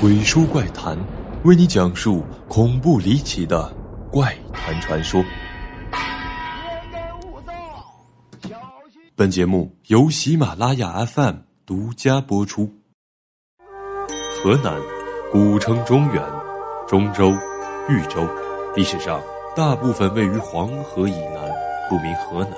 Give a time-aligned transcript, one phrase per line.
[0.00, 0.96] 鬼书怪谈，
[1.44, 3.70] 为你讲述恐怖离奇的
[4.10, 5.22] 怪谈传说。
[9.14, 11.34] 本节目由喜马拉雅 FM
[11.66, 12.66] 独家播出。
[14.42, 14.80] 河南，
[15.30, 16.24] 古称中原、
[16.88, 17.30] 中州、
[17.86, 18.26] 豫州，
[18.74, 19.20] 历史上
[19.54, 21.52] 大部分位于黄河以南，
[21.90, 22.52] 故名河南。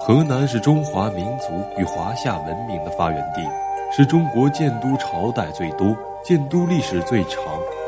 [0.00, 3.42] 河南是中华民族与华夏文明的发源地，
[3.90, 5.92] 是中国建都朝代最多。
[6.24, 7.42] 建都历史最长、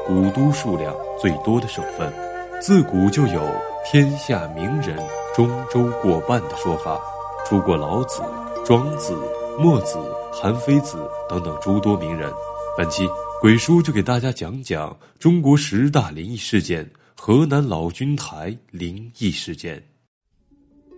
[0.07, 2.13] 古都数量最多的省份，
[2.61, 3.43] 自古就有
[3.85, 4.97] “天下名人
[5.35, 6.99] 中州过半”的说法，
[7.47, 8.23] 出过老子、
[8.65, 9.15] 庄子、
[9.59, 9.99] 墨子、
[10.33, 10.99] 韩非子
[11.29, 12.33] 等等诸多名人。
[12.79, 13.07] 本期
[13.41, 16.89] 鬼叔就给大家讲讲中国十大灵异事件——
[17.21, 19.83] 河南老君台灵异事件。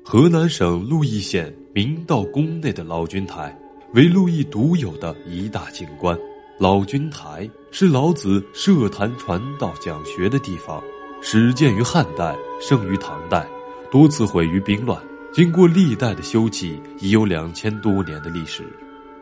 [0.04, 3.56] 河南省鹿邑县明道宫内的老君台，
[3.94, 6.18] 为鹿邑独有的一大景观。
[6.62, 10.80] 老君台是老子设坛传道讲学的地方，
[11.20, 13.44] 始建于汉代，盛于唐代，
[13.90, 14.96] 多次毁于兵乱。
[15.32, 18.62] 经过历代的修葺，已有两千多年的历史。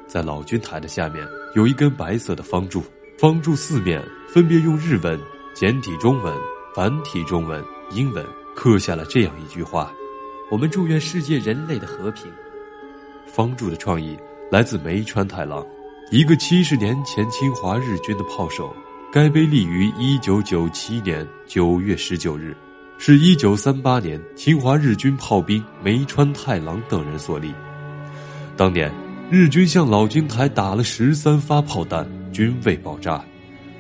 [0.07, 2.83] 在老君台的下面有一根白色的方柱，
[3.17, 5.19] 方柱四面分别用日文、
[5.55, 6.37] 简体中文、
[6.75, 8.23] 繁体中文、英文
[8.55, 9.91] 刻下了这样一句话
[10.53, 12.31] ：“我们祝愿世界人类的和平。”
[13.25, 14.15] 方柱的创意
[14.51, 15.65] 来自梅川太郎。
[16.11, 18.75] 一个七十年前侵华日军的炮手，
[19.13, 22.53] 该碑立于一九九七年九月十九日，
[22.99, 27.55] 是一九三八年侵华日军炮兵梅川太郎等人所立。
[28.57, 28.93] 当年
[29.31, 33.25] 日军向老君台打了十三发炮弹，均未爆炸。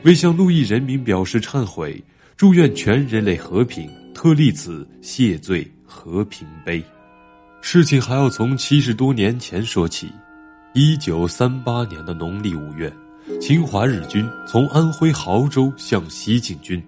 [0.05, 2.01] 为向陆邑人民表示忏悔，
[2.37, 6.81] 祝愿全人类和平，特立此谢罪和平碑。
[7.61, 10.09] 事情还要从七十多年前说起。
[10.73, 12.93] 一九三八年的农历五月，
[13.41, 16.81] 侵华日军从安徽亳州向西进军，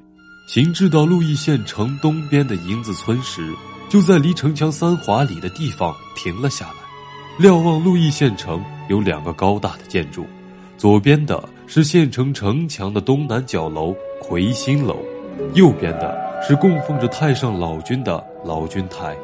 [0.46, 3.52] 行至到鹿邑县城东边的营子村时，
[3.88, 6.74] 就在离城墙三华里的地方停了下来。
[7.40, 10.26] 瞭望鹿邑县城，有两个高大的建筑，
[10.78, 15.00] 左边的是县城城墙的东南角楼魁星楼，
[15.54, 19.16] 右边的是供奉着太上老君的老君台。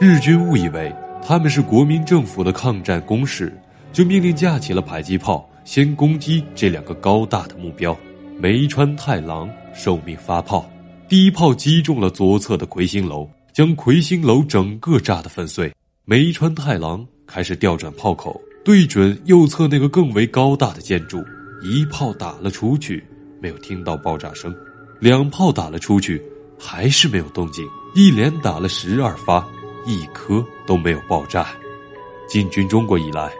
[0.00, 0.90] 日军误以为
[1.22, 3.54] 他们是国民政府的抗战工事。
[3.96, 7.96] 就命令架起了迫击炮，先攻击这两个高大的目标。
[8.38, 10.70] 梅川太郎受命发炮，
[11.08, 15.72] 第一炮击中了左侧的魁星楼，将魁星楼整个炸得粉碎。
[16.04, 21.24] 梅川太郎开始调转炮口，对准右侧那个更为高大的建筑，
[21.62, 23.02] 一炮打了出去，
[23.40, 24.52] 没有听到爆炸声；
[25.00, 26.20] 两炮打了出去，
[26.58, 27.66] 还是没有动静。
[27.94, 29.42] 一连打了十二发，
[29.86, 31.46] 一颗都没有爆炸。
[32.28, 33.32] 进军中国以来。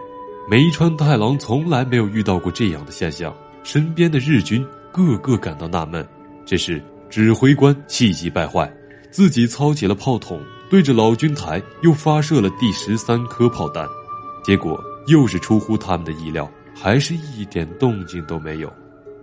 [0.48, 3.34] 梅川太郎从来没有遇到过这样的现象，
[3.64, 6.06] 身边的日军个个感到纳闷。
[6.44, 6.80] 这时，
[7.10, 8.72] 指挥官气急败坏，
[9.10, 10.40] 自己操起了炮筒，
[10.70, 13.84] 对着老君台又发射了第十三颗炮弹。
[14.44, 18.72] 结果又是出乎他们的意料，还是一点动静都没有。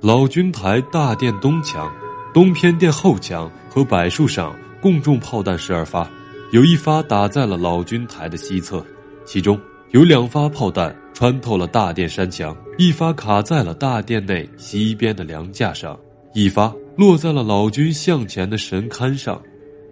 [0.02, 1.90] 老君台大殿东墙、
[2.34, 6.06] 东偏殿后墙和柏树上共中炮弹十二发，
[6.52, 8.86] 有一发打在了老君台的西侧，
[9.24, 9.58] 其中
[9.92, 10.94] 有两发炮弹。
[11.14, 15.98] 穿透了大殿山墙，一发卡在了大殿内西边的梁架上，
[16.34, 19.42] 一发落在了老君向前的神龛上。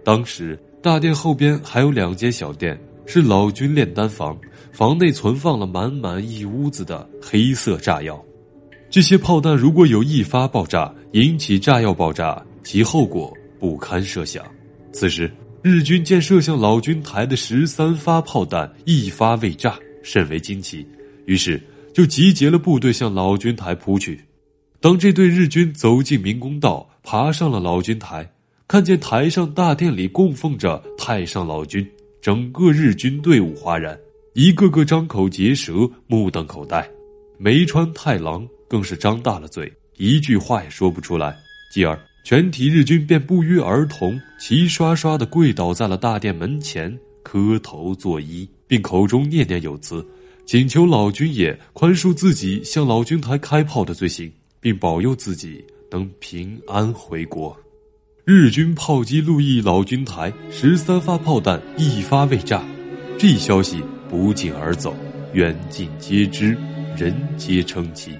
[0.04, 4.36] 当时大殿后边还有两间小殿，是老君炼丹房，
[4.72, 8.22] 房内存放了满满一屋子的黑色炸药。
[8.90, 14.44] 这些炮弹如果有一发爆炸，引起炸药爆炸，其后果不堪设想。
[14.92, 15.32] 此时
[15.62, 20.86] 日军见射向老君台的十三发炮弹一发未炸，甚为惊奇。
[21.26, 21.62] 于是
[21.92, 24.20] 就集结了部队向老君台扑去。
[24.80, 28.28] 当这队日军走进明公道，爬上了老君台，
[28.66, 31.88] 看见台上大殿里供奉着太上老君，
[32.20, 33.96] 整个日军队伍哗然，
[34.34, 36.88] 一个个张口结舌，目瞪口呆。
[37.38, 41.36] 梅川太郎更是张大了嘴，一句话也说不出来。
[41.72, 50.04] 继而，全体日军便不约而同齐刷刷地跪倒在了大殿门前，磕头作揖，并口中念念有词。
[50.44, 54.30] 请求老君爷宽恕自己向老君台开炮的罪行，
[54.60, 57.56] 并保佑自己能平安回国。
[58.24, 62.62] 日军炮击鹿邑老君台十三发炮弹，一发未炸。
[63.16, 64.94] 这消息不胫而走，
[65.32, 66.56] 远近皆知，
[66.96, 68.10] 人皆称奇。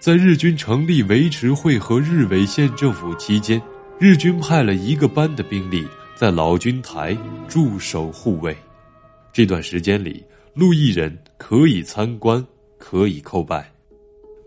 [0.00, 3.60] 在日军成立维持会和日伪县政府期间，
[3.98, 5.86] 日军派了一个班的兵力
[6.16, 7.16] 在老君台
[7.46, 8.56] 驻守护卫。
[9.32, 10.24] 这段时间里。
[10.54, 12.44] 陆邑人可以参观，
[12.78, 13.68] 可以叩拜。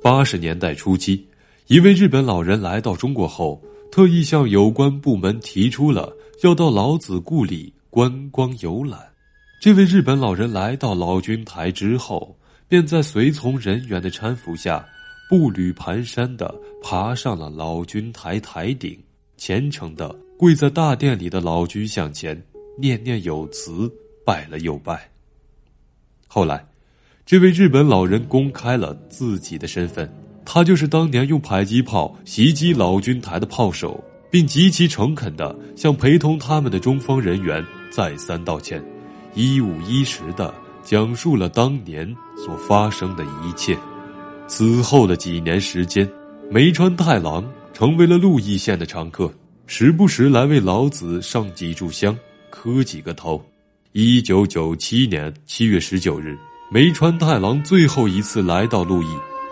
[0.01, 1.27] 八十年代初期，
[1.67, 3.61] 一位日本老人来到中国后，
[3.91, 9.01] 特意向有关部门提出了要到老子故里观光游览。
[9.59, 12.33] 这位日本老人来到老君台之后，
[12.69, 14.87] 便在随从人员的搀扶下，
[15.29, 18.97] 步履蹒跚地爬上了老君台台顶，
[19.35, 22.41] 虔诚地跪在大殿里的老君像前，
[22.79, 23.91] 念念有词，
[24.25, 25.11] 拜了又拜。
[26.27, 26.63] 后来，
[27.25, 30.07] 这位日本老人公开了自己的身份，
[30.45, 38.83] 他就是当年用迫击炮袭击老君台的炮手，并极其诚恳地向陪同他们的中方人员再三道歉。
[39.33, 40.53] 一五一十的
[40.83, 43.77] 讲述了当年所发生的一切。
[44.47, 46.09] 此后的几年时间，
[46.49, 47.43] 梅川太郎
[47.73, 49.31] 成为了鹿邑县的常客，
[49.65, 52.17] 时不时来为老子上几炷香，
[52.49, 53.43] 磕几个头。
[53.99, 56.37] 一九九七年七月十九日，
[56.69, 59.07] 梅川太郎最后一次来到鹿邑，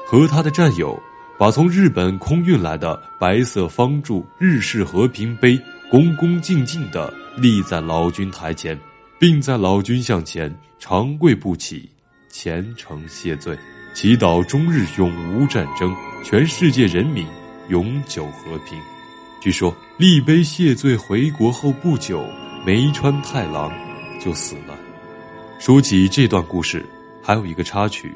[0.05, 0.95] 和他的战友
[1.35, 5.59] 把从日本空运来的白色方柱日式和平碑
[5.89, 8.79] 恭恭敬敬地立在老君台前。
[9.17, 11.89] 并在老君像前长跪不起，
[12.29, 13.57] 虔诚谢罪，
[13.95, 15.91] 祈祷中日永无战争，
[16.23, 17.25] 全世界人民
[17.69, 18.77] 永久和平。
[19.41, 22.23] 据说立碑谢罪回国后不久，
[22.63, 23.71] 梅川太郎
[24.25, 24.75] 就死了。
[25.59, 26.83] 说起这段故事，
[27.21, 28.11] 还有一个插曲：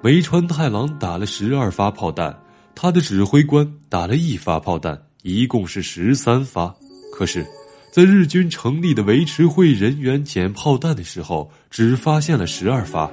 [0.00, 2.38] 梅川太郎打了十二发炮弹，
[2.74, 6.72] 他的指挥官打了一发炮弹，一共是十三发。
[7.12, 7.44] 可是。
[7.92, 13.10] 在日军成立的维持会人员捡炮弹的时候，只发现了十二发。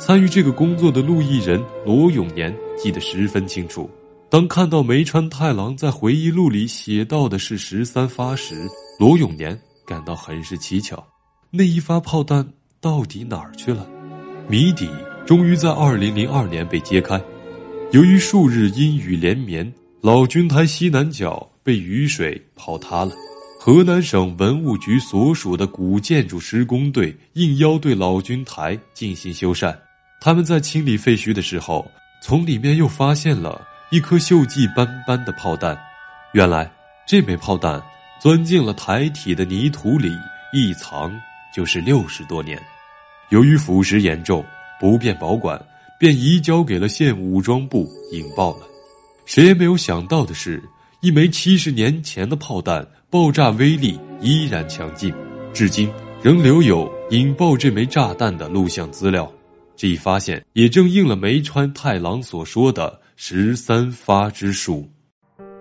[0.00, 3.88] 参与这个工作的陆毅人罗永年记得十分清楚。
[4.28, 8.68] 当看到梅川太郎在回忆录里写到的是十三发时，
[8.98, 9.56] 罗永年
[9.86, 11.00] 感到很是蹊跷。
[11.50, 12.46] 那一发炮弹
[12.80, 13.86] 到底哪儿去了？
[14.48, 14.88] 谜底
[15.24, 17.20] 终于在二零零二年被揭开。
[17.92, 23.12] 由于数日阴雨连绵，老君台西南角被雨水泡塌了。
[23.58, 29.74] 河南省文物局所属的古建筑施工队应邀对老君台进行修缮。
[30.20, 31.84] 他们在清理废墟的时候，
[32.22, 35.76] 从里面又发现了一颗锈迹斑斑的炮弹。
[36.32, 36.70] 原来，
[37.06, 37.82] 这枚炮弹
[38.20, 40.12] 钻进了台体的泥土里，
[40.52, 41.12] 一藏
[41.56, 42.62] 就是六十多年。
[43.30, 44.44] 由于腐蚀严重，
[44.78, 45.58] 不便保管，
[45.98, 48.66] 便移交给了县武装部引爆了。
[49.24, 50.62] 谁也没有想到的是。
[51.00, 55.14] 一枚七十年前的炮弹，爆炸威力依然强劲，
[55.52, 55.88] 至今
[56.22, 59.30] 仍留有引爆这枚炸弹的录像资料。
[59.76, 64.88] 这一发现也正应了梅川太郎所说的“十三发之数”。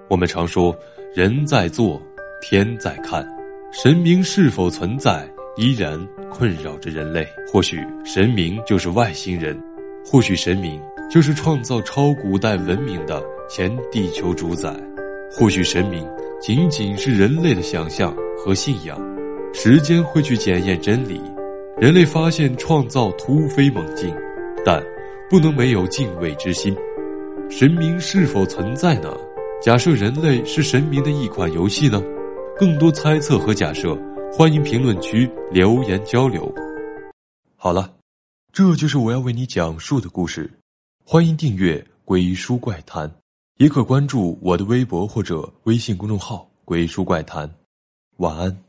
[0.10, 0.76] 我们常说
[1.14, 2.02] “人在做，
[2.42, 3.28] 天在看”，
[3.72, 6.00] 神明是否存在，依然
[6.30, 7.28] 困扰着人类。
[7.52, 9.58] 或许神明就是外星人，
[10.06, 14.74] 或许神明就是创造超古代文明的前地球主宰。
[15.32, 16.08] 或许神明
[16.42, 19.00] 仅仅是人类的想象和信仰，
[19.54, 21.22] 时间会去检验真理。
[21.78, 24.14] 人类发现创造突飞猛进，
[24.64, 24.82] 但
[25.30, 26.76] 不能没有敬畏之心。
[27.50, 29.14] 神明是否存在呢？
[29.62, 32.02] 假设人类是神明的一款游戏呢？
[32.58, 33.98] 更多猜测和假设，
[34.38, 36.54] 欢迎评论区留言交流。
[37.56, 37.96] 好了，
[38.52, 40.52] 这就是我要为你讲述的故事。
[41.06, 43.08] 欢迎订阅《鬼书怪谈》。
[43.60, 47.50] 也可关注我的微博或者微信公众号“鬼书怪谈”，
[48.20, 48.65] 晚安。